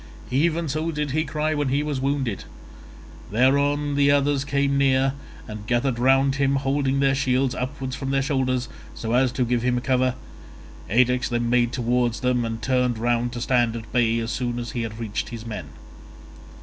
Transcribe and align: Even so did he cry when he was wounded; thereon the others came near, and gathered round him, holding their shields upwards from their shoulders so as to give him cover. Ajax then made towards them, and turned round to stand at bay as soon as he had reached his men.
Even 0.31 0.67
so 0.67 0.89
did 0.91 1.11
he 1.11 1.23
cry 1.23 1.53
when 1.53 1.67
he 1.69 1.83
was 1.83 2.01
wounded; 2.01 2.45
thereon 3.29 3.93
the 3.93 4.09
others 4.09 4.43
came 4.43 4.75
near, 4.75 5.13
and 5.47 5.67
gathered 5.67 5.99
round 5.99 6.37
him, 6.37 6.55
holding 6.55 6.99
their 6.99 7.13
shields 7.13 7.53
upwards 7.53 7.95
from 7.95 8.09
their 8.09 8.23
shoulders 8.23 8.67
so 8.95 9.13
as 9.13 9.31
to 9.31 9.45
give 9.45 9.61
him 9.61 9.79
cover. 9.79 10.15
Ajax 10.89 11.29
then 11.29 11.51
made 11.51 11.71
towards 11.71 12.21
them, 12.21 12.43
and 12.45 12.63
turned 12.63 12.97
round 12.97 13.31
to 13.33 13.39
stand 13.41 13.75
at 13.75 13.93
bay 13.93 14.17
as 14.17 14.31
soon 14.31 14.57
as 14.57 14.71
he 14.71 14.81
had 14.81 14.97
reached 14.99 15.29
his 15.29 15.45
men. 15.45 15.65